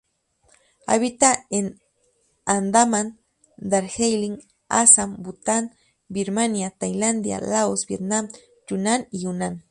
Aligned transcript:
Habita 0.87 1.45
en 1.51 1.79
Andaman, 2.45 3.19
Darjeeling, 3.57 4.39
Assam, 4.67 5.15
Bután, 5.21 5.75
Birmania, 6.07 6.71
Tailandia, 6.71 7.39
Laos, 7.39 7.85
Vietnam, 7.85 8.27
Yunnan 8.67 9.07
y 9.11 9.25
Hunan. 9.27 9.59